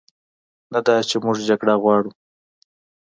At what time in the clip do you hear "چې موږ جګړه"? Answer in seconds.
1.09-1.75